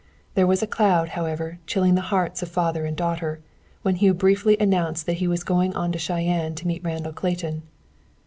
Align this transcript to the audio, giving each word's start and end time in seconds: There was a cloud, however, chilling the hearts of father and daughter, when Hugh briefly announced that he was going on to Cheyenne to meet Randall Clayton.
There 0.33 0.47
was 0.47 0.63
a 0.63 0.65
cloud, 0.65 1.09
however, 1.09 1.59
chilling 1.67 1.93
the 1.93 2.01
hearts 2.09 2.41
of 2.41 2.49
father 2.49 2.85
and 2.85 2.97
daughter, 2.97 3.39
when 3.83 3.97
Hugh 3.97 4.15
briefly 4.15 4.57
announced 4.59 5.05
that 5.05 5.17
he 5.21 5.27
was 5.27 5.43
going 5.43 5.75
on 5.75 5.91
to 5.91 5.99
Cheyenne 5.99 6.55
to 6.55 6.65
meet 6.65 6.83
Randall 6.83 7.13
Clayton. 7.13 7.61